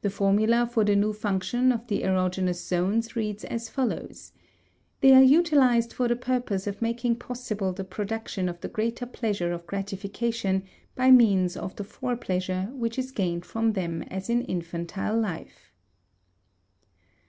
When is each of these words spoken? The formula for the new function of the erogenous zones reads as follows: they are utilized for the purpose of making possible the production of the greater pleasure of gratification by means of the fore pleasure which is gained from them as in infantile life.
The 0.00 0.10
formula 0.10 0.66
for 0.68 0.82
the 0.82 0.96
new 0.96 1.12
function 1.12 1.70
of 1.70 1.86
the 1.86 2.02
erogenous 2.02 2.56
zones 2.66 3.14
reads 3.14 3.44
as 3.44 3.68
follows: 3.68 4.32
they 5.00 5.14
are 5.14 5.22
utilized 5.22 5.92
for 5.92 6.08
the 6.08 6.16
purpose 6.16 6.66
of 6.66 6.82
making 6.82 7.20
possible 7.20 7.72
the 7.72 7.84
production 7.84 8.48
of 8.48 8.60
the 8.62 8.68
greater 8.68 9.06
pleasure 9.06 9.52
of 9.52 9.64
gratification 9.68 10.64
by 10.96 11.12
means 11.12 11.56
of 11.56 11.76
the 11.76 11.84
fore 11.84 12.16
pleasure 12.16 12.68
which 12.72 12.98
is 12.98 13.12
gained 13.12 13.46
from 13.46 13.74
them 13.74 14.02
as 14.02 14.28
in 14.28 14.42
infantile 14.42 15.16
life. 15.16 15.70